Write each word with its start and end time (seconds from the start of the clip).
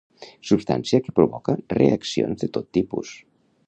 Substància 0.51 1.01
que 1.09 1.13
provoca 1.21 1.57
reaccions 1.77 2.45
de 2.45 2.53
tot 2.59 2.71
tipus. 2.81 3.19